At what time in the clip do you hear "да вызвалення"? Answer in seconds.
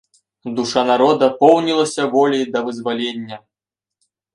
2.59-3.37